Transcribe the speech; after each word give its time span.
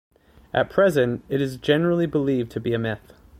At 0.51 0.71
present, 0.71 1.23
it 1.29 1.41
is 1.41 1.57
generally 1.57 2.07
believed 2.07 2.49
to 2.53 2.59
be 2.59 2.73
a 2.73 2.79
myth. 2.79 3.13